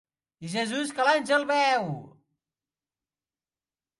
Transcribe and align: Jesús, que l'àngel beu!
Jesús, 0.53 0.93
que 0.99 1.05
l'àngel 1.09 1.45
beu! 1.51 1.85